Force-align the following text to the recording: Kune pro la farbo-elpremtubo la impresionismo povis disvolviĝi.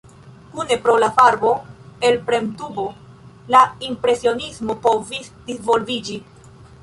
Kune 0.53 0.77
pro 0.85 0.93
la 1.01 1.09
farbo-elpremtubo 1.19 2.85
la 3.55 3.61
impresionismo 3.91 4.79
povis 4.89 5.29
disvolviĝi. 5.51 6.19